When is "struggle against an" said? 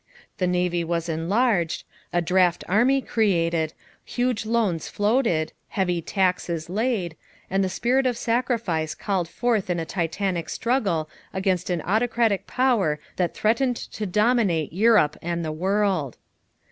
10.49-11.83